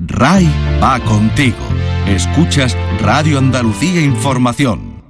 [0.00, 0.48] RAI
[0.80, 1.56] va contigo.
[2.06, 5.02] Escuchas Radio Andalucía Información.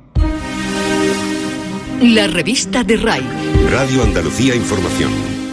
[2.00, 3.22] La revista de RAI.
[3.70, 5.10] Radio Andalucía Información.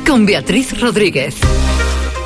[0.07, 1.35] Con Beatriz Rodríguez.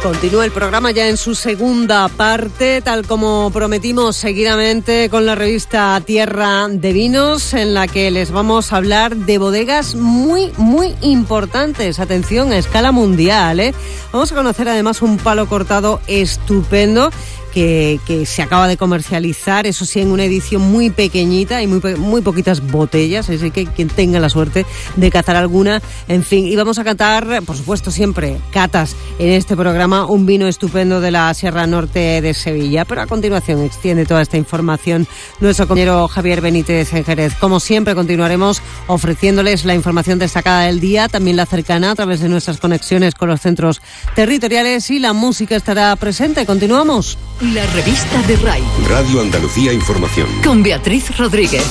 [0.04, 6.02] Continúa el programa ya en su segunda parte, tal como prometimos seguidamente con la revista
[6.06, 12.00] Tierra de Vinos, en la que les vamos a hablar de bodegas muy, muy importantes.
[12.00, 13.60] Atención, a escala mundial.
[13.60, 13.74] ¿eh?
[14.14, 17.12] Vamos a conocer además un palo cortado estupendo
[17.54, 22.22] que, se acaba de comercializar, eso sí, en una edición muy pequeñita y muy, muy
[22.22, 26.80] poquitas botellas, así que quien tenga la suerte de cazar alguna, en fin, y vamos
[26.80, 31.68] a catar, por supuesto, siempre catas en este programa, un vino estupendo de la Sierra
[31.68, 35.08] Norte de Sevilla, pero a continuación extiende toda esta información
[35.40, 37.34] nuestro compañero Javier Benítez en Jerez.
[37.36, 42.30] Como siempre, continuaremos ofreciéndoles la información destacada del día, también la cercana a través de
[42.30, 43.82] nuestras conexiones con los centros
[44.16, 46.46] territoriales y la música estará presente.
[46.46, 47.18] Continuamos.
[47.42, 48.62] La revista de RAI.
[48.90, 50.28] Radio Andalucía Información.
[50.44, 51.64] Con Beatriz Rodríguez.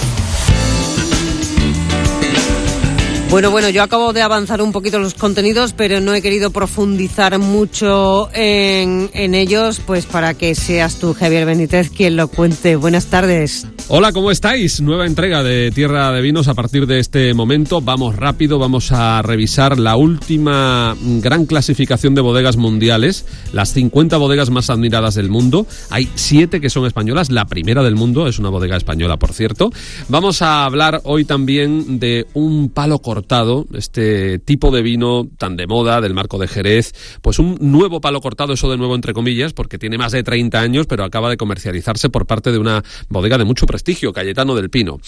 [3.30, 7.38] Bueno, bueno, yo acabo de avanzar un poquito los contenidos, pero no he querido profundizar
[7.38, 12.76] mucho en, en, ellos, pues para que seas tú, Javier Benítez, quien lo cuente.
[12.76, 13.66] Buenas tardes.
[13.90, 14.80] Hola, ¿cómo estáis?
[14.80, 17.82] Nueva entrega de Tierra de Vinos a partir de este momento.
[17.82, 24.50] Vamos rápido, vamos a revisar la última gran clasificación de bodegas mundiales, las 50 bodegas
[24.50, 25.66] más admiradas del mundo.
[25.90, 29.70] Hay siete que son españolas, la primera del mundo es una bodega española, por cierto.
[30.08, 35.56] Vamos a hablar hoy también de un palo corto cortado, este tipo de vino tan
[35.56, 39.12] de moda del marco de Jerez, pues un nuevo palo cortado, eso de nuevo entre
[39.12, 42.84] comillas, porque tiene más de 30 años, pero acaba de comercializarse por parte de una
[43.08, 45.00] bodega de mucho prestigio, Cayetano del Pino.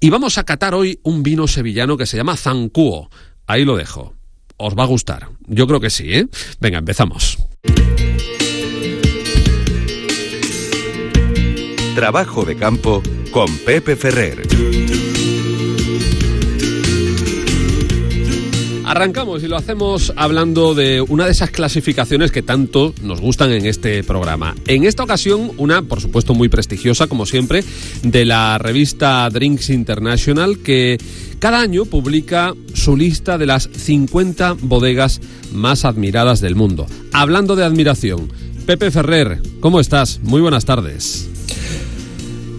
[0.00, 3.10] Y vamos a catar hoy un vino sevillano que se llama Zancuo.
[3.46, 4.14] Ahí lo dejo.
[4.56, 5.28] Os va a gustar.
[5.46, 6.26] Yo creo que sí, ¿eh?
[6.58, 7.36] Venga, empezamos.
[11.94, 14.46] Trabajo de campo con Pepe Ferrer.
[18.88, 23.66] Arrancamos y lo hacemos hablando de una de esas clasificaciones que tanto nos gustan en
[23.66, 24.54] este programa.
[24.66, 27.62] En esta ocasión, una, por supuesto, muy prestigiosa, como siempre,
[28.02, 30.96] de la revista Drinks International, que
[31.38, 35.20] cada año publica su lista de las 50 bodegas
[35.52, 36.86] más admiradas del mundo.
[37.12, 38.32] Hablando de admiración,
[38.64, 40.18] Pepe Ferrer, ¿cómo estás?
[40.22, 41.27] Muy buenas tardes.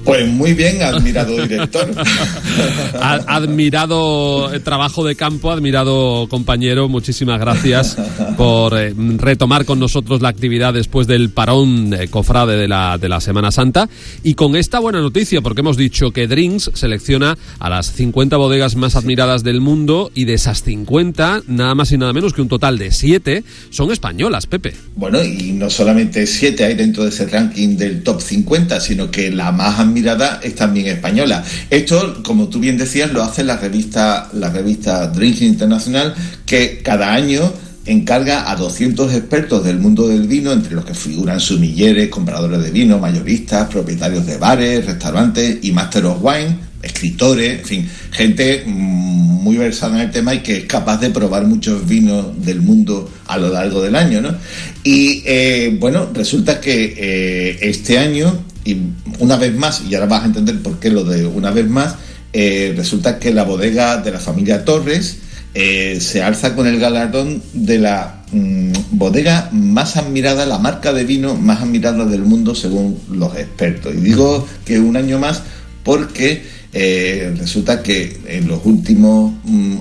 [0.10, 1.88] Pues muy bien, admirado director.
[3.00, 7.96] admirado trabajo de campo, admirado compañero, muchísimas gracias
[8.36, 13.08] por eh, retomar con nosotros la actividad después del parón eh, cofrade de la, de
[13.08, 13.88] la Semana Santa.
[14.24, 18.76] Y con esta buena noticia, porque hemos dicho que Drinks selecciona a las 50 bodegas
[18.76, 22.50] más admiradas del mundo y de esas 50, nada más y nada menos que un
[22.50, 24.74] total de 7 son españolas, Pepe.
[24.96, 29.30] Bueno, y no solamente 7 hay dentro de ese ranking del top 50, sino que
[29.30, 29.99] la más admirada
[30.42, 31.44] es también española.
[31.70, 36.14] Esto, como tú bien decías, lo hace la revista, la revista Drinking Internacional,
[36.46, 37.52] que cada año
[37.86, 42.72] encarga a 200 expertos del mundo del vino, entre los que figuran sumilleres, compradores de
[42.72, 49.58] vino, mayoristas, propietarios de bares, restaurantes y Master of Wine, escritores, en fin, gente muy
[49.58, 53.38] versada en el tema y que es capaz de probar muchos vinos del mundo a
[53.38, 54.36] lo largo del año, ¿no?
[54.84, 58.78] Y eh, bueno, resulta que eh, este año y
[59.20, 61.96] una vez más, y ahora vas a entender por qué lo de una vez más,
[62.34, 65.18] eh, resulta que la bodega de la familia Torres
[65.56, 71.06] eh, se alza con el galardón de la mm, bodega más admirada, la marca de
[71.06, 73.94] vino más admirada del mundo según los expertos.
[73.96, 75.42] Y digo que un año más
[75.84, 79.34] porque eh, resulta que en los últimos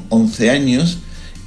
[0.08, 0.98] 11 mm, años,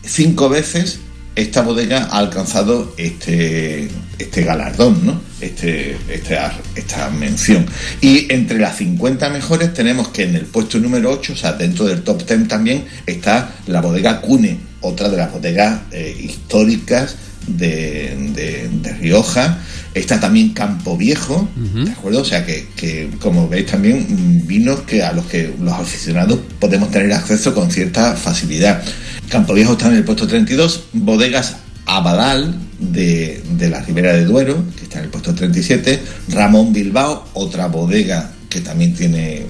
[0.03, 0.99] cinco veces
[1.35, 5.30] esta bodega ha alcanzado este, este galardón, ¿no?
[5.41, 6.37] Este, este,
[6.75, 7.65] esta mención.
[7.99, 11.85] Y entre las 50 mejores tenemos que en el puesto número 8, o sea, dentro
[11.85, 17.15] del top 10 también, está la bodega Cune, otra de las bodegas eh, históricas
[17.47, 18.69] de,
[18.99, 19.57] Rioja.
[19.95, 22.21] Está también Campo Viejo, ¿de acuerdo?
[22.21, 26.91] O sea que, que, como veis también vinos que a los que los aficionados podemos
[26.91, 28.81] tener acceso con cierta facilidad.
[29.27, 31.57] Campo Viejo está en el puesto 32, bodegas
[31.91, 37.67] Abadal de, la Ribera de Duero, que está en el puesto 37, Ramón Bilbao, otra
[37.67, 39.45] bodega que también tiene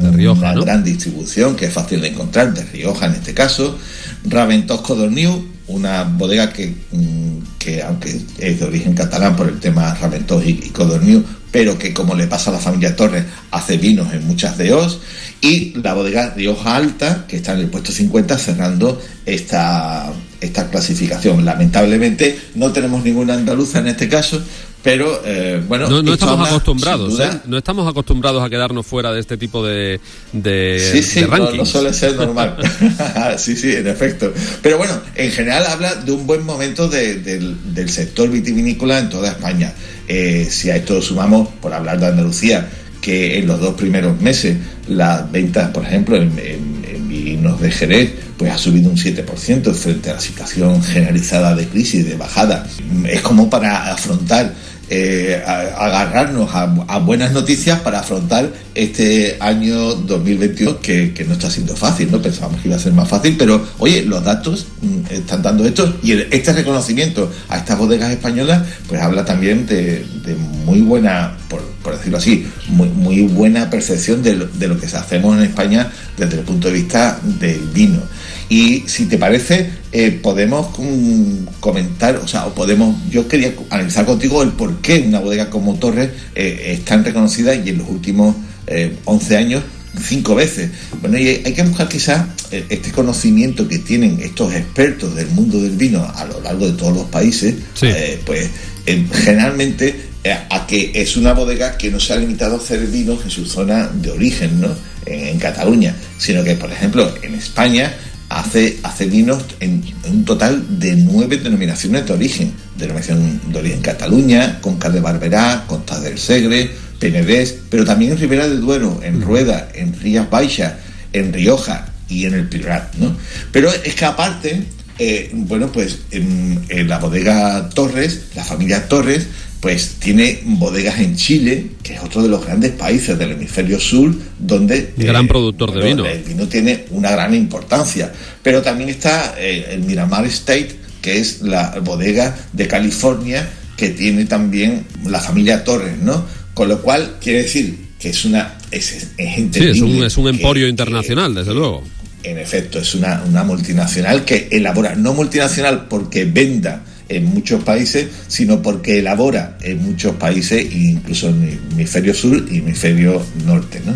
[0.00, 3.78] una gran distribución, que es fácil de encontrar, de Rioja en este caso,
[4.24, 9.94] Raventós Codorniu, una bodega que, mm, que, aunque es de origen catalán por el tema
[9.94, 11.24] Raventós y, y Codorniu,
[11.56, 15.00] pero que como le pasa a la familia Torres, hace vinos en muchas de os,
[15.40, 20.12] y la bodega Rioja Alta, que está en el puesto 50, cerrando esta,
[20.42, 21.46] esta clasificación.
[21.46, 24.38] Lamentablemente no tenemos ninguna andaluza en este caso,
[24.82, 27.30] pero eh, bueno no, estamos habla, acostumbrados ¿eh?
[27.46, 29.98] no estamos acostumbrados a quedarnos fuera de este tipo de,
[30.32, 32.56] de, Sí, sí, de no, rankings no suele ser normal.
[33.38, 34.30] sí, sí, en efecto.
[34.60, 39.08] Pero bueno, en general habla de un buen momento de- del, del sector vitivinícola en
[39.08, 39.72] toda España.
[40.08, 42.68] Eh, si a esto sumamos, por hablar de Andalucía,
[43.00, 44.56] que en los dos primeros meses
[44.88, 46.76] las ventas, por ejemplo, en, en-
[47.06, 52.04] vinos de Jerez, pues ha subido un 7% frente a la situación generalizada de crisis,
[52.06, 52.66] de bajada.
[53.08, 54.52] Es como para afrontar
[54.88, 55.42] eh,
[55.76, 62.10] agarrarnos a, buenas noticias para afrontar este año 2021 que, que no está siendo fácil,
[62.10, 62.20] ¿no?
[62.22, 65.96] Pensábamos que iba a ser más fácil, pero oye, los datos mm, están dando esto
[66.02, 70.34] y el- este reconocimiento a estas bodegas españolas pues habla también de, de
[70.64, 74.86] muy buena, por, por decirlo así, muy, muy buena percepción de lo, de lo que
[74.86, 78.00] hacemos en España desde el punto de vista del vino.
[78.48, 84.04] Y si te parece, eh, podemos mm, comentar, o sea, o podemos, yo quería analizar
[84.06, 87.88] contigo el por qué una bodega como Torres eh, es tan reconocida y en los
[87.88, 88.36] últimos
[88.68, 89.62] eh, 11 años
[90.00, 90.70] cinco veces.
[91.00, 95.60] Bueno, y hay que buscar quizás eh, este conocimiento que tienen estos expertos del mundo
[95.60, 97.86] del vino a lo largo de todos los países, Sí.
[97.86, 98.48] eh, pues
[98.86, 102.80] eh, generalmente eh, a que es una bodega que no se ha limitado a hacer
[102.86, 104.68] vinos en su zona de origen, ¿no?
[105.06, 107.94] En, en Cataluña, sino que, por ejemplo, en España
[108.28, 112.52] hace, hace vinos en, en un total de nueve denominaciones de origen.
[112.76, 118.48] Denominación de origen Cataluña, Conca de Barberá, Costa del Segre, Penedés, pero también en Ribera
[118.48, 120.74] del Duero, en Rueda, en Rías Baixas,
[121.12, 123.16] en Rioja y en el Priorat, ¿no?
[123.52, 124.64] Pero es que aparte,
[124.98, 129.26] eh, bueno, pues en, en la bodega Torres, la familia Torres,
[129.60, 134.14] pues tiene bodegas en Chile, que es otro de los grandes países del hemisferio sur,
[134.38, 134.92] donde...
[134.96, 136.06] Gran productor de vino.
[136.06, 138.12] El vino tiene una gran importancia.
[138.42, 144.26] Pero también está eh, el Miramar State, que es la bodega de California, que tiene
[144.26, 146.24] también la familia Torres, ¿no?
[146.54, 148.58] Con lo cual, quiere decir que es una...
[148.70, 151.82] Es, es sí es un, es un que- emporio que- internacional desde luego
[152.22, 158.08] en efecto, es una, una multinacional que elabora, no multinacional porque venda en muchos países,
[158.28, 163.80] sino porque elabora en muchos países, incluso en el hemisferio sur y hemisferio norte.
[163.86, 163.94] ¿no?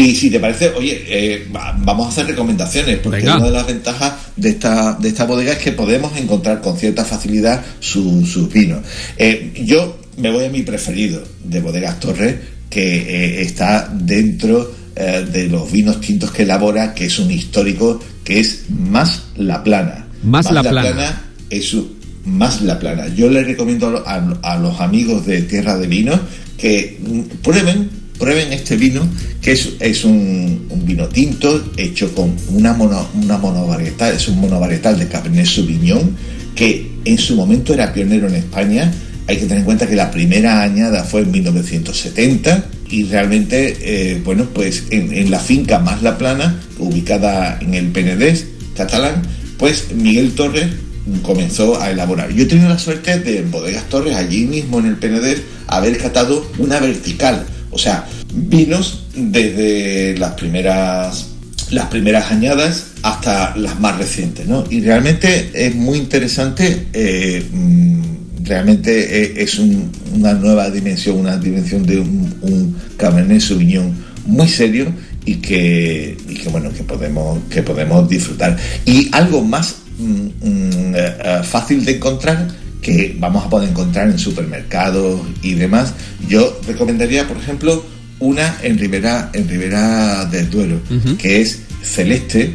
[0.00, 3.36] Y si te parece, oye, eh, va- vamos a hacer recomendaciones, porque Venga.
[3.36, 7.04] una de las ventajas de esta, de esta bodega es que podemos encontrar con cierta
[7.04, 8.80] facilidad su- sus vinos.
[9.16, 12.36] Eh, yo me voy a mi preferido de Bodegas Torres,
[12.70, 12.82] que
[13.38, 18.66] eh, está dentro de los vinos tintos que elabora, que es un histórico, que es
[18.68, 20.06] Más La Plana.
[20.22, 21.20] Más La Plana.
[21.50, 21.93] es un-
[22.24, 23.08] Más La Plana.
[23.14, 26.18] Yo les recomiendo a, lo- a- a los amigos de Tierra de Vino
[26.58, 27.88] que mm, prueben,
[28.18, 29.06] prueben este vino,
[29.42, 35.08] que es, un vino tinto hecho con una, mono, una monovarietal, es un monovarietal de
[35.08, 36.16] Cabernet Sauvignon,
[36.54, 38.92] que en su momento era pionero en España.
[39.26, 44.20] Hay que tener en cuenta que la primera añada fue en 1970 y realmente, eh,
[44.24, 49.22] bueno, pues en, en la finca Más La Plana, ubicada en el Penedés catalán,
[49.58, 50.66] pues Miguel Torres
[51.22, 52.30] comenzó a elaborar.
[52.32, 55.98] Yo he tenido la suerte de en Bodegas Torres, allí mismo en el Penedés, haber
[55.98, 61.26] catado una vertical, o sea, vinos desde las primeras
[61.70, 64.64] las primeras añadas hasta las más recientes, ¿no?
[64.70, 71.36] Y realmente es muy interesante, eh, mm, realmente eh, es un- una nueva dimensión, una
[71.38, 73.92] dimensión de un, un Cabernet Sauvignon
[74.26, 74.92] muy serio
[75.24, 78.56] y que, y que bueno, que podemos, que podemos disfrutar.
[78.84, 82.48] Y algo más mm, eh, eh, fácil de encontrar
[82.82, 85.94] que vamos a poder encontrar en supermercados y demás,
[86.28, 87.84] yo recomendaría, por ejemplo,
[88.20, 90.80] una en Ribera, en Ribera del Duero,
[91.16, 92.52] que es Celeste,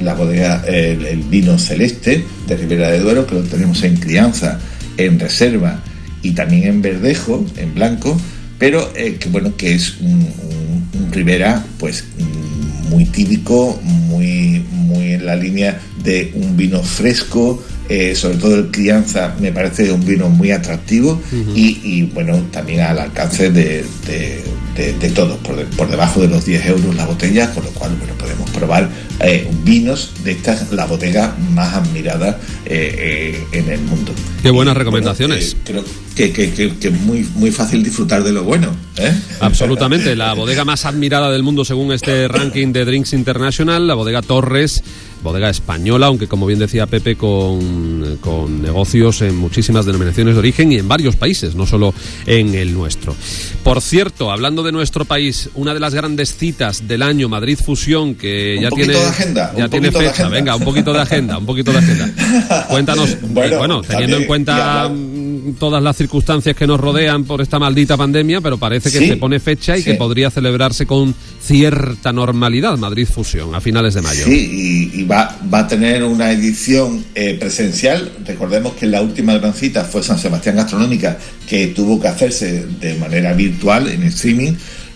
[0.00, 4.58] la bodega, el, el vino Celeste de Ribera del Duero, que lo tenemos en crianza,
[4.96, 5.80] en reserva
[6.22, 8.16] y también en verdejo, en blanco,
[8.58, 14.64] pero eh, que bueno, que es un, un- un Ribera, pues mm, muy típico, muy,
[14.92, 19.90] muy en la línea de un vino fresco, eh, sobre todo el crianza me parece
[19.92, 21.20] un vino muy atractivo
[21.54, 24.42] y, y, bueno, también al alcance de, de-
[24.76, 27.94] de- de todos, por, por debajo de los 10 euros la botella, con lo cual
[27.98, 28.88] bueno, podemos probar
[29.20, 32.38] eh, vinos de estas, la botella más admirada
[32.72, 34.12] eh, eh, en el mundo.
[34.42, 35.52] Qué buenas Y, bueno, recomendaciones.
[35.52, 35.84] eh, creo
[36.16, 38.74] que, que, que- muy, muy fácil disfrutar de lo bueno.
[38.96, 39.12] ¿eh?
[39.40, 44.20] Absolutamente, la bodega más admirada del mundo según este ranking de Drinks International, la bodega
[44.22, 44.82] Torres,
[45.22, 50.72] bodega española, aunque como bien decía Pepe, con, con negocios en muchísimas denominaciones de origen
[50.72, 51.94] y en varios países, no solo
[52.26, 53.14] en el nuestro.
[53.62, 58.16] Por cierto, hablando de nuestro país, una de las grandes citas del año, Madrid Fusión,
[58.16, 60.28] que Un ya tiene, de agenda, ya tiene fecha, agenda.
[60.30, 62.61] venga, un poquito de agenda, un poquito de agenda.
[62.68, 67.40] Cuéntanos, Bueno, bueno, teniendo también, en cuenta mm, todas las circunstancias que nos rodean por
[67.40, 69.90] esta maldita pandemia, pero parece que Sí, se pone fecha y sí.
[69.90, 74.24] que podría celebrarse con cierta normalidad Madrid Fusión a finales de mayo.
[74.24, 78.12] Sí, y, y va, va a tener una edición eh, presencial.
[78.26, 82.94] Recordemos que la última gran cita fue San Sebastián Gastronómica, que tuvo que hacerse de
[82.94, 84.52] manera virtual, en streaming,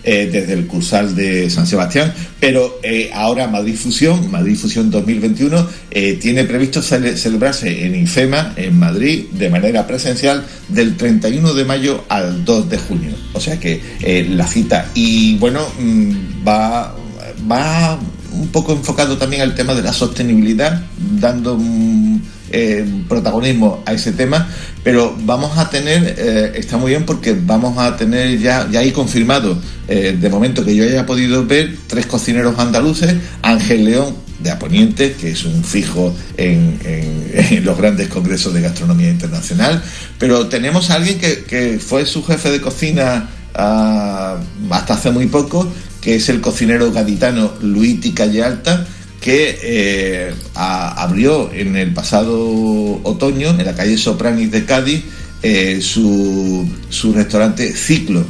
[0.07, 2.13] eh, desde el Cursal de San Sebastián.
[2.39, 8.53] Pero eh, ahora Madrid Fusión, Madrid Fusión 2021, eh, tiene previsto cele- celebrarse en IFEMA,
[8.55, 13.11] en Madrid, de manera presencial, del 31 de mayo al 2 de junio.
[13.33, 13.81] O sea que
[14.29, 14.89] la cita.
[14.95, 16.95] Y bueno, mm, va
[17.51, 17.99] va
[18.31, 20.81] un poco enfocado también al tema de la sostenibilidad,
[21.19, 24.47] dando un eh, protagonismo a ese tema,
[24.83, 28.91] pero vamos a tener, eh, está muy bien porque vamos a tener ya, ya ahí
[28.91, 34.51] confirmado, eh, de momento que yo haya podido ver, tres cocineros andaluces, Ángel León de
[34.51, 36.79] Aponiente, que es un fijo en,
[37.65, 39.83] los grandes congresos de gastronomía internacional,
[40.19, 44.37] pero tenemos a alguien que, que fue su jefe de cocina ah,
[44.69, 45.67] hasta hace muy poco,
[46.01, 48.87] que es el cocinero gaditano Luigi Calle Alta,
[49.27, 52.33] que eh, a- abrió en el pasado
[53.03, 55.03] otoño, en la calle Sopranis de Cádiz,
[55.43, 58.23] eh, su, su restaurante Ciclo,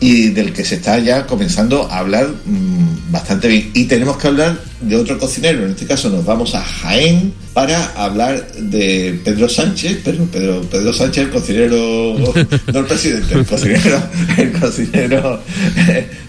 [0.00, 3.70] y del que se está ya comenzando a hablar mm, bastante bien.
[3.74, 7.84] Y tenemos que hablar de otro cocinero, en este caso nos vamos a Jaén para
[7.94, 12.16] hablar de Pedro Sánchez, pero Pedro, Pedro Sánchez, el cocinero,
[12.72, 14.02] no el presidente, el cocinero,
[14.36, 15.40] el cocinero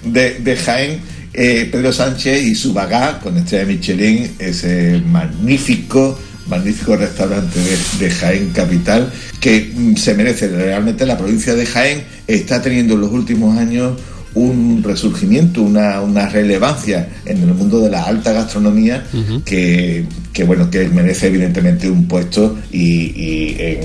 [0.03, 1.01] de, de Jaén,
[1.33, 8.11] eh, Pedro Sánchez y su bagá con estrella Michelin, ese magnífico magnífico restaurante de, de
[8.11, 13.11] Jaén Capital, que mm, se merece realmente la provincia de Jaén, está teniendo en los
[13.11, 13.93] últimos años
[14.33, 19.05] un resurgimiento, una, una relevancia en el mundo de la alta gastronomía
[19.43, 23.79] que, que, bueno, que merece evidentemente un puesto y, y en,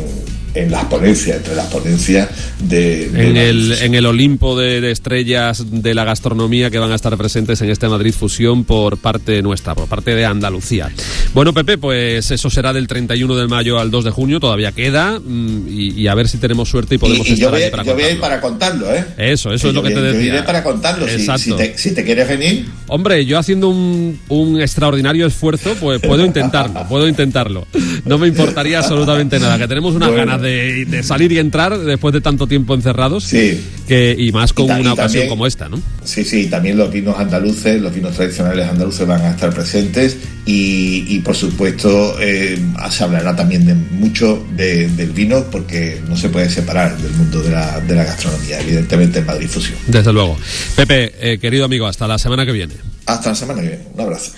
[0.56, 2.28] en las ponencias, entre las ponencias
[2.60, 6.92] de, de En el, en el Olimpo de, de estrellas de la gastronomía que van
[6.92, 10.90] a estar presentes en este Madrid Fusión por parte nuestra, por parte de Andalucía.
[11.34, 15.20] Bueno, Pepe, pues eso será del 31 de mayo al 2 de junio, todavía queda,
[15.20, 17.62] mm, y, y a ver si tenemos suerte y podemos y, y yo estar voy,
[17.62, 18.20] allí para yo voy a ir contarlo.
[18.20, 19.04] para contarlo, ¿eh?
[19.32, 20.20] Eso, eso es lo yo que te decía.
[20.20, 21.06] Yo iré para contarlo.
[21.06, 21.42] Si, Exacto.
[21.42, 26.24] si te, si te quieres venir, Hombre, yo haciendo un, un extraordinario esfuerzo, pues puedo
[26.24, 27.66] intentarlo, puedo intentarlo.
[28.04, 30.24] No me importaría absolutamente nada, que tenemos unas Bueno.
[30.24, 33.60] ganas de, de salir y entrar después de tanto tiempo encerrados, Sí.
[33.88, 35.80] que, y más con Y ta- una ocasión también- como esta, ¿no?
[36.04, 41.04] Sí, sí, también los vinos andaluces, los vinos tradicionales andaluces van a estar presentes y,
[41.08, 42.58] y, por supuesto eh,
[42.90, 47.42] se hablará también de mucho de- del vino porque no se puede separar del mundo
[47.42, 49.78] de la, de la gastronomía, evidentemente en Madrid Fusión.
[49.88, 50.36] Desde luego.
[50.76, 52.74] Pepe, eh, querido amigo, hasta la semana que viene.
[53.06, 53.82] Hasta la semana que viene.
[53.94, 54.32] Un abrazo.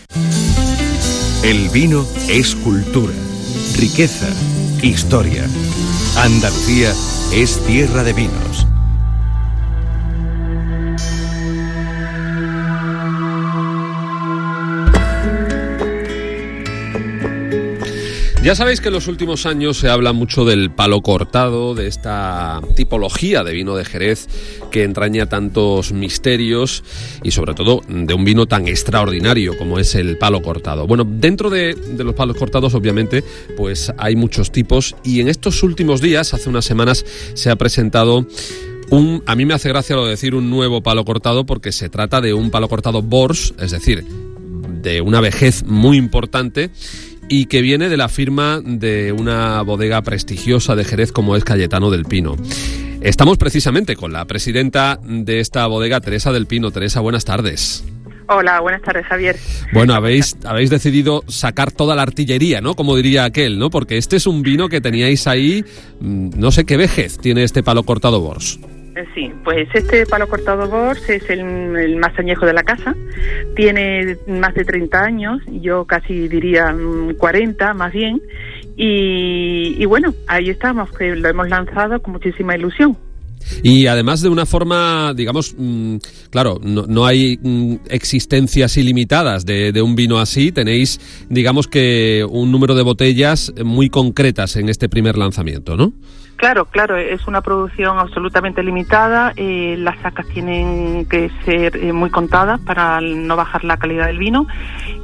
[1.43, 3.13] El vino es cultura,
[3.77, 4.27] riqueza,
[4.83, 5.49] historia.
[6.17, 6.93] Andalucía
[7.33, 8.48] es tierra de vinos.
[18.49, 22.63] Ya sabéis que en los últimos años se habla mucho del palo cortado, de esta
[22.77, 24.27] tipología de vino de Jerez
[24.71, 26.83] que entraña tantos misterios
[27.23, 30.87] y sobre todo de un vino tan extraordinario como es el palo cortado.
[30.87, 33.23] Bueno, dentro de, los palos cortados obviamente
[33.55, 38.27] pues hay muchos tipos y en estos últimos días, hace unas semanas, se ha presentado
[38.89, 41.91] un, a mí me hace gracia lo de decir un nuevo palo cortado porque se
[41.91, 44.07] trata de un palo cortado Bors, es decir,
[44.81, 46.71] de una vejez muy importante
[47.29, 51.91] y que viene de la firma de una bodega prestigiosa de Jerez como es Cayetano
[51.91, 52.37] del Pino.
[53.01, 56.71] Estamos precisamente con la presidenta de esta bodega, Teresa del Pino.
[56.71, 57.85] Teresa, buenas tardes.
[58.31, 59.37] Hola, buenas tardes, Javier.
[59.73, 62.75] Bueno, habéis, habéis decidido sacar toda la artillería, ¿no?
[62.75, 63.71] Como diría aquel, ¿no?
[63.71, 65.65] Porque este es un vino que teníais ahí,
[66.01, 68.59] mm, no sé qué vejez tiene este palo cortado Bors.
[68.99, 72.97] Eh, Sí, pues este palo cortado Bors es el, más añejo de la casa.
[73.55, 78.21] Tiene más de 30 años, yo casi diría mm, 40 más bien.
[78.77, 82.97] Y, y bueno, ahí estamos, que lo hemos lanzado con muchísima ilusión.
[83.63, 85.97] Y además de una forma, digamos, mm,
[86.31, 92.51] claro, no, no hay mm, existencias ilimitadas de un vino así, tenéis, digamos que un
[92.51, 95.93] número de botellas muy concretas en este primer lanzamiento, ¿no?
[96.39, 99.33] Claro, claro, es una producción absolutamente limitada.
[99.35, 104.19] eh, las sacas tienen que ser eh, muy contadas para no bajar la calidad del
[104.19, 104.47] vino.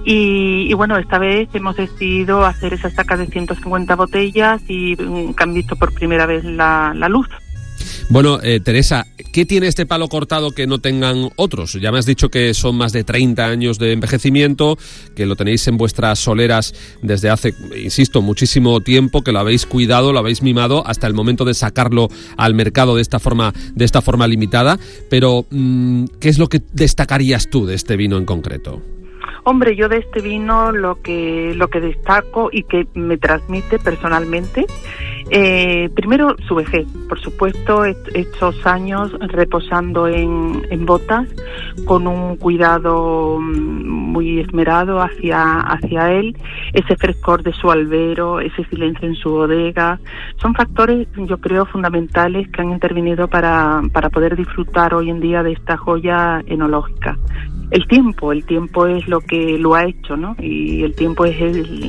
[0.05, 5.35] Y, y bueno, esta vez hemos decidido hacer esas sacas de 150 botellas y mm,
[5.35, 7.29] que han visto por primera vez la, la luz.
[8.11, 11.73] Bueno, eh, Teresa, ¿qué tiene este palo cortado que no tengan otros?
[11.73, 14.77] Ya me has dicho que son más de 30 años de envejecimiento,
[15.17, 20.13] que lo tenéis en vuestras soleras desde hace, insisto, muchísimo tiempo, que lo habéis cuidado,
[20.13, 24.03] lo habéis mimado hasta el momento de sacarlo al mercado de esta forma, de esta
[24.03, 24.79] forma limitada.
[25.09, 28.83] Pero, mm, ¿qué es lo que destacarías tú de este vino en concreto?
[29.47, 34.65] Hombre, yo de este vino lo que lo que destaco y que me transmite personalmente,
[35.31, 41.29] eh, primero su vejez, por supuesto, estos años reposando en, en botas,
[41.87, 46.37] con un cuidado mm, muy esmerado hacia, hacia él,
[46.73, 49.99] ese frescor de su albero, ese silencio en su bodega,
[50.37, 55.43] son factores, yo creo, fundamentales que han intervenido para, para poder disfrutar hoy en día
[55.43, 57.19] de esta joya enológica
[57.71, 60.37] el tiempo, el tiempo es lo que lo ha hecho, ¿no?
[60.39, 61.37] Y el tiempo es,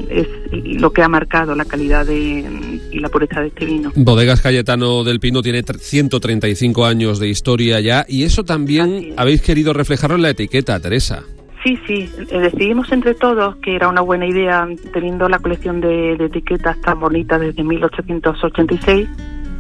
[0.10, 3.92] es lo que ha marcado la calidad de, y la pureza de este vino.
[3.96, 9.74] Bodegas Cayetano del Pino tiene 135 años de historia ya y eso también habéis querido
[9.74, 11.24] reflejarlo en la etiqueta, Teresa.
[11.64, 16.16] Sí, sí, eh, decidimos entre todos que era una buena idea, teniendo la colección de,
[16.16, 19.08] de etiquetas tan bonita desde 1886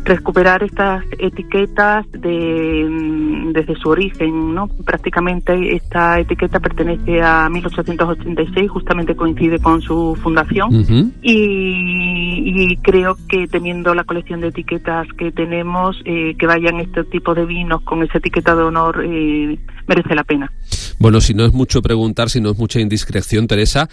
[0.05, 4.67] recuperar estas etiquetas de, mm, desde su origen, ¿no?
[4.85, 13.95] Prácticamente esta etiqueta pertenece a 1886, justamente coincide con su fundación y, creo que teniendo
[13.95, 18.19] la colección de etiquetas que tenemos, eh, que vayan este tipo de vinos con esa
[18.19, 19.57] etiqueta de honor eh,
[19.88, 20.51] merece la pena.
[21.00, 23.89] Bueno, si no es mucho preguntar, si no es mucha indiscreción, Teresa,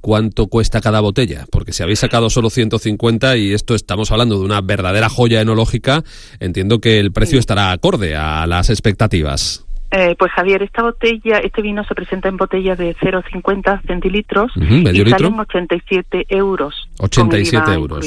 [0.00, 4.44] cuánto cuesta cada botella, porque si habéis sacado solo 150 y esto estamos hablando de
[4.44, 6.04] una verdadera joya enológica,
[6.40, 9.65] entiendo que el precio estará acorde a las expectativas.
[9.90, 15.08] Eh, pues Javier, esta botella, este vino se presenta en botellas de 0,50 centilitros y
[15.08, 16.88] salen 87 euros.
[16.98, 18.04] 87 euros.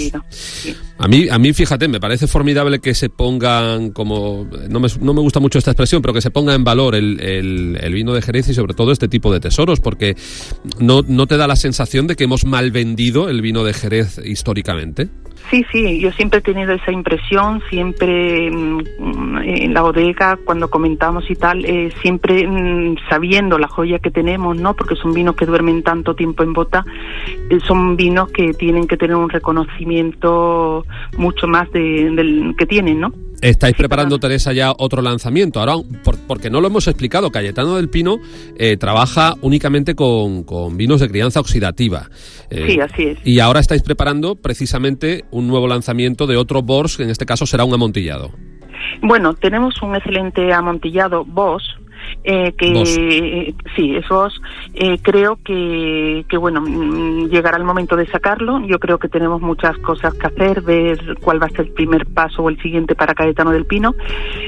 [0.98, 5.14] A mí, a mí, fíjate, me parece formidable que se pongan como, no me, no
[5.14, 8.22] me gusta mucho esta expresión, pero que se ponga en valor el, el, vino de
[8.22, 10.16] Jerez y sobre todo este tipo de tesoros, porque
[10.80, 14.20] no, no te da la sensación de que hemos mal vendido el vino de Jerez
[14.24, 15.10] históricamente.
[15.50, 21.30] Sí, sí, yo siempre he tenido esa impresión, siempre mm, en la bodega, cuando comentamos
[21.32, 24.76] y tal, eh, siempre mm, sabiendo la joya que tenemos, ¿no?
[24.76, 26.86] Porque son vinos que duermen tanto tiempo en bota,
[27.50, 30.86] eh, son vinos que tienen que tener un reconocimiento
[31.18, 33.12] mucho más de, del que tienen, ¿no?
[33.42, 35.60] Estáis preparando, Teresa, ya otro lanzamiento.
[35.60, 35.76] Ahora,
[36.28, 38.18] porque no lo hemos explicado, Cayetano del Pino
[38.58, 42.10] eh, trabaja únicamente con, vinos de crianza oxidativa.
[42.50, 43.18] Eh, sí, así es.
[43.24, 47.46] Y ahora estáis preparando precisamente un nuevo lanzamiento de otro Bors, que en este caso
[47.46, 48.32] será un amontillado.
[49.02, 51.64] Bueno, tenemos un excelente amontillado Bosch,
[52.24, 54.42] eh, que sí, esos
[54.74, 58.60] eh, creo que, que bueno mm, llegará el momento de sacarlo.
[58.66, 62.06] Yo creo que tenemos muchas cosas que hacer, ver cuál va a ser el primer
[62.08, 63.96] paso o el siguiente para Caetano del Pino.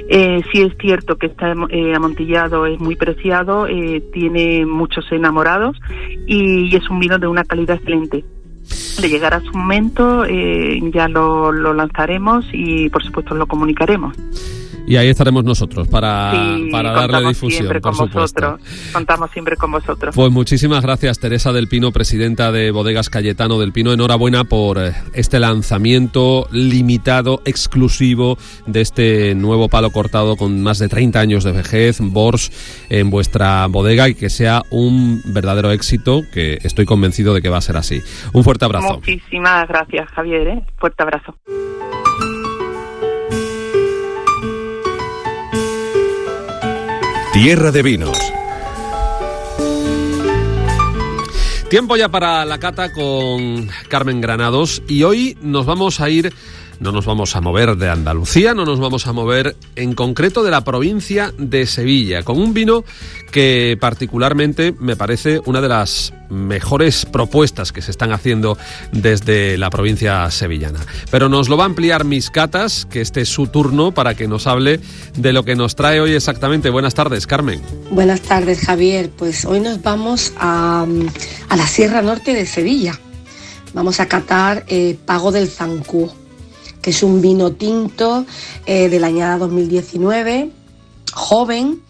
[0.10, 1.46] Eh, sí es cierto que este
[1.96, 3.68] amontillado es muy preciado,
[4.14, 5.80] tiene muchos enamorados
[6.28, 8.24] y, es un vino de una calidad excelente
[9.02, 14.16] de llegar a su momento ya lo, lo lanzaremos y por supuesto lo comunicaremos
[14.88, 16.34] y ahí estaremos nosotros para,
[16.72, 18.62] para darle difusión, siempre por con Vosotros.
[18.92, 20.16] Contamos siempre con vosotros.
[20.16, 23.94] Pues muchísimas gracias, Teresa del Pino, presidenta de Bodegas Cayetano del Pino.
[23.94, 30.90] Enhorabuena por eh, este lanzamiento limitado, exclusivo de este nuevo palo cortado con más de
[30.90, 32.52] 30 años de vejez, Bors,
[32.90, 37.58] en vuestra bodega y que sea un verdadero éxito, que estoy convencido de que va
[37.58, 38.02] a ser así.
[38.34, 38.96] Un fuerte abrazo.
[38.96, 40.48] Muchísimas gracias, Javier.
[40.48, 40.64] ¿eh?
[40.78, 41.36] Fuerte abrazo.
[47.34, 48.18] Tierra de Vinos.
[51.70, 56.34] Tiempo ya para la cata con Carmen Granados y hoy nos vamos a ir
[56.82, 60.50] no nos vamos a mover de Andalucía, no nos vamos a mover en concreto de
[60.50, 62.84] la provincia de Sevilla, con un vino
[63.32, 68.58] que particularmente me parece una de las mejores propuestas que se están haciendo
[68.92, 70.80] desde la provincia sevillana.
[71.12, 74.28] Pero nos lo va a ampliar Mis Catas, que este es su turno para que
[74.28, 74.80] nos hable
[75.16, 76.72] de lo que nos trae hoy exactamente.
[76.72, 77.62] Buenas tardes, Carmen.
[77.92, 79.12] Buenas tardes, Javier.
[79.16, 80.88] Pues hoy nos vamos a,
[81.56, 83.00] la Sierra Norte de Sevilla.
[83.76, 86.12] Vamos a catar eh, Pago del Zancú
[86.82, 88.26] que es un vino tinto
[88.66, 90.52] eh, de añada 2019,
[91.14, 91.82] joven,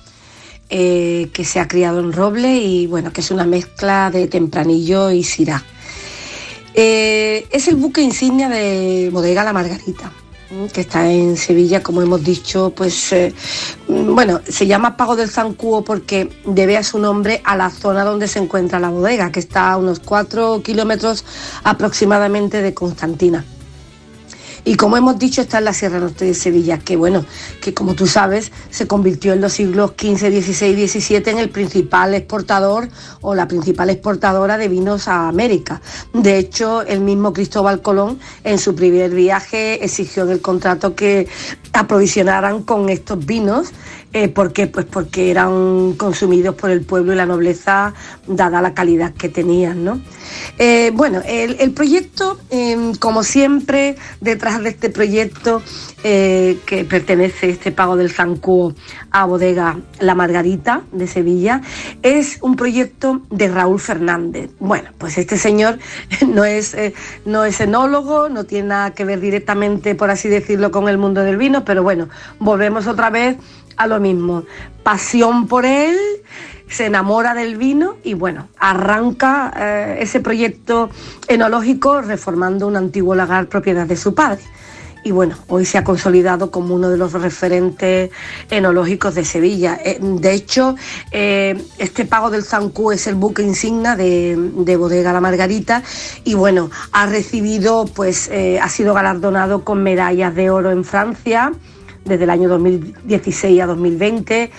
[0.70, 5.12] eh, que se ha criado en roble y bueno, que es una mezcla de tempranillo
[5.12, 5.64] y sirá.
[6.74, 10.12] Eh, es el buque insignia de Bodega La Margarita,
[10.74, 13.14] que está en Sevilla, como hemos dicho, pues
[13.88, 18.28] bueno, se llama Pago del Zancuo porque debe a su nombre a la zona donde
[18.28, 21.26] se encuentra la bodega, que está a unos 4 kilómetros
[21.64, 23.46] aproximadamente de Constantina.
[24.64, 27.26] Y como hemos dicho, está en la Sierra Norte de Sevilla, que bueno,
[27.62, 31.50] que como tú sabes, se convirtió en los siglos XV, XVI y XVII en el
[31.50, 32.90] principal exportador
[33.22, 35.82] o la principal exportadora de vinos a América.
[36.14, 41.28] De hecho, el mismo Cristóbal Colón en su primer viaje exigió en el contrato que
[41.74, 43.72] aprovisionaran con estos vinos
[44.14, 44.68] eh, ¿Por qué?
[44.68, 47.94] Pues porque eran consumidos por el pueblo y la nobleza,
[48.28, 50.02] dada la calidad que tenían, ¿no?
[50.58, 55.62] Eh, bueno, el, proyecto, em, como siempre, detrás de este proyecto
[56.04, 58.74] eh, que pertenece este pago del Zancuo
[59.12, 61.62] a Bodega La Margarita de Sevilla,
[62.02, 64.52] es un proyecto de Raúl Fernández.
[64.60, 65.80] Bueno, pues este señor
[66.28, 66.76] no es,
[67.26, 71.22] no es enólogo, no tiene nada que ver directamente, por así decirlo, con el mundo
[71.22, 73.38] del vino, pero bueno, volvemos otra vez
[73.78, 74.44] a lo mismo,
[74.84, 75.98] pasión por él,
[76.72, 80.90] se enamora del vino y bueno, arranca eh, ese proyecto
[81.28, 84.42] enológico reformando un antiguo lagar propiedad de su padre.
[85.04, 88.12] Y bueno, hoy se ha consolidado como uno de los referentes
[88.52, 89.80] enológicos de Sevilla.
[89.84, 90.76] Eh, de hecho,
[91.12, 95.82] eh, este pago del Zancú es el buque insignia de, de, Bodega La Margarita
[96.24, 101.52] y bueno, ha recibido, pues, ha sido galardonado con medallas de oro en Francia,
[102.06, 104.52] desde el año 2016 a 2020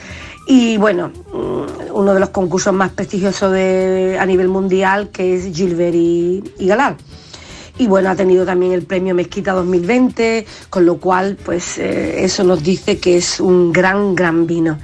[0.46, 5.55] y bueno, mm, uno de los concursos más prestigiosos de, a nivel mundial que es
[5.55, 6.96] Gilbert y, Galar.
[7.78, 12.44] Y bueno, ha tenido también el premio Mezquita 2020, con lo cual pues eh, eso
[12.44, 14.78] nos dice que es un gran, gran vino.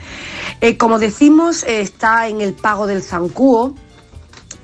[0.60, 3.74] Eh, como decimos, está en el pago del Zancuo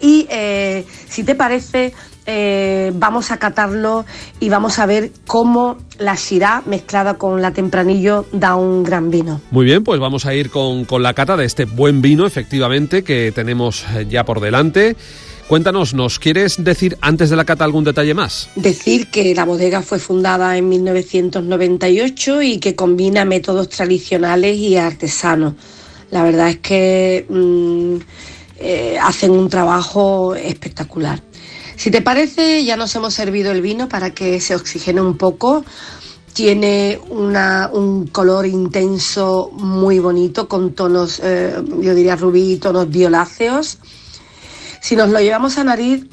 [0.05, 1.95] y eh, si te parece,
[2.27, 4.05] eh, vamos a catarlo
[4.39, 9.41] y vamos a ver cómo la Shirá mezclada con la Tempranillo da un gran vino.
[9.51, 13.03] Muy bien, pues vamos a ir con, con la cata de este buen vino, efectivamente,
[13.03, 14.95] que tenemos eh, ya por delante.
[15.49, 18.51] Cuéntanos, ¿nos quieres decir antes de la cata algún detalle más?
[18.57, 25.55] Decir que la bodega fue fundada en 1998 y que combina métodos tradicionales y artesanos.
[26.11, 27.97] La verdad es que mm,
[28.67, 31.21] eh, hacen un trabajo espectacular.
[31.77, 35.67] Si te parece, ya nos hemos servido el vino para que se oxigene un poco.
[36.33, 43.81] Tiene un color intenso muy bonito con tonos, eh, yo diría rubí, tonos violáceos.
[44.81, 46.07] Si nos lo llevamos a nariz,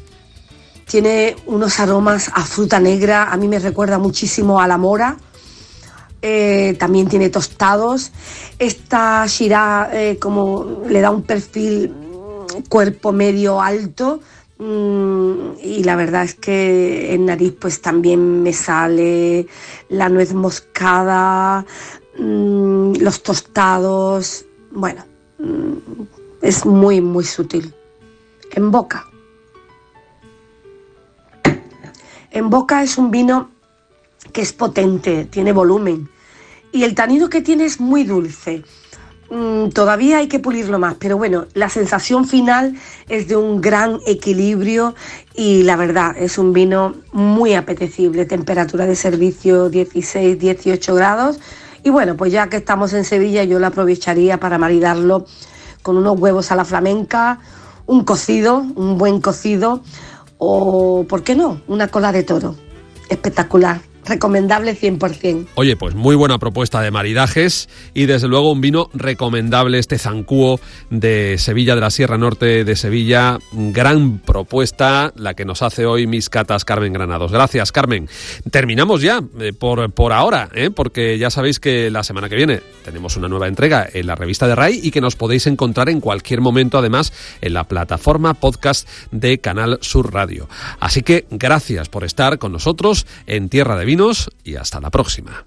[0.85, 5.15] tiene unos aromas a fruta negra, a mí me recuerda muchísimo a la mora.
[6.21, 8.11] Eh, también tiene tostados.
[8.59, 12.00] Esta Shirá como le da un perfil
[12.69, 14.21] cuerpo medio alto,
[14.63, 19.47] Mm, y la verdad es que en nariz pues también me sale
[19.89, 21.65] la nuez moscada,
[22.19, 25.03] mm, los tostados, bueno,
[25.39, 26.03] mm,
[26.43, 27.73] es muy muy sutil.
[28.51, 29.09] En boca.
[32.29, 33.49] En boca es un vino
[34.31, 36.07] que es potente, tiene volumen
[36.71, 38.63] y el tanino que tiene es muy dulce.
[39.31, 42.75] Mm, todavía hay que pulirlo más, pero bueno, la sensación final
[43.07, 44.93] es de un gran equilibrio
[45.33, 51.39] y la verdad es un vino muy apetecible, temperatura de servicio 16, 18 grados
[51.81, 55.25] y bueno, pues ya que estamos en Sevilla yo lo aprovecharía para maridarlo
[55.81, 57.39] con unos huevos a la flamenca,
[57.85, 59.81] un cocido, un buen cocido
[60.39, 62.57] o, ¿por qué no?, una cola de toro.
[63.07, 65.47] Espectacular recomendable 100%.
[65.55, 70.59] Oye, pues muy buena propuesta de maridajes y desde luego un vino recomendable este Zancuo
[70.89, 73.39] de Sevilla, de la Sierra Norte de Sevilla.
[73.51, 77.31] Gran propuesta la que nos hace hoy mis catas Carmen Granados.
[77.31, 78.09] Gracias, Carmen.
[78.49, 80.69] Terminamos ya eh, por, por ahora, ¿eh?
[80.71, 84.47] porque ya sabéis que la semana que viene tenemos una nueva entrega en la revista
[84.47, 88.87] de RAI y que nos podéis encontrar en cualquier momento, además, en la plataforma podcast
[89.11, 90.47] de Canal Sur Radio.
[90.79, 93.85] Así que gracias por estar con nosotros en Tierra de
[94.43, 95.45] y hasta la próxima.